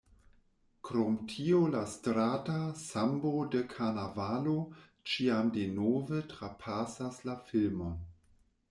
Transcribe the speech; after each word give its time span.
Krom 0.87 1.17
tio 1.33 1.59
la 1.75 1.81
strata 1.91 2.55
sambo 2.85 3.35
de 3.57 3.61
karnavalo 3.75 4.57
ĉiam 5.13 5.53
denove 5.61 6.25
trapasas 6.35 7.23
la 7.31 7.41
filmon. 7.53 7.97